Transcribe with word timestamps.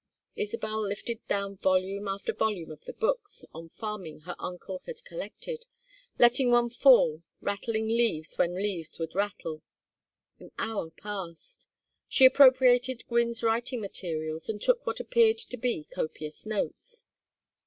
Isabel 0.35 0.81
lifted 0.81 1.19
down 1.27 1.57
volume 1.57 2.07
after 2.07 2.33
volume 2.33 2.71
of 2.71 2.85
the 2.85 2.93
books 2.93 3.45
on 3.53 3.69
farming 3.69 4.21
her 4.21 4.35
uncle 4.39 4.81
had 4.87 5.05
collected, 5.05 5.67
letting 6.17 6.49
one 6.49 6.71
fall, 6.71 7.21
rattling 7.39 7.87
leaves 7.87 8.35
when 8.35 8.55
leaves 8.55 8.97
would 8.97 9.13
rattle. 9.13 9.61
An 10.39 10.49
hour 10.57 10.89
passed. 10.89 11.67
She 12.07 12.25
appropriated 12.25 13.05
Gwynne's 13.09 13.43
writing 13.43 13.79
materials 13.79 14.49
and 14.49 14.59
took 14.59 14.87
what 14.87 14.99
appeared 14.99 15.37
to 15.37 15.55
be 15.55 15.83
copious 15.83 16.47
notes. 16.47 17.05